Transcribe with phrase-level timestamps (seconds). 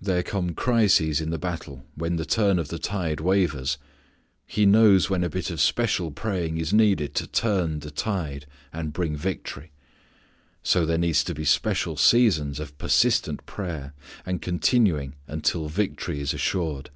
[0.00, 3.78] There come crises in the battle when the turn of the tide wavers.
[4.44, 8.92] He knows when a bit of special praying is needed to turn the tide and
[8.92, 9.70] bring victory.
[10.64, 13.94] So there needs to be special seasons of persistent prayer,
[14.26, 16.90] a continuing until victory is assured.